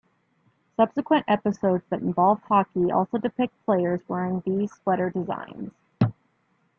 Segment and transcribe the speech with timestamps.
[0.77, 5.73] Subsequent episodes that involve hockey also depict players wearing these sweater designs.